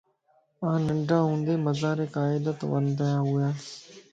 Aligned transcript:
آن 0.69 0.79
ننڍاھوندي 0.87 1.53
مزار 1.65 1.97
قائدت 2.15 2.59
ونداھوياس 2.71 3.63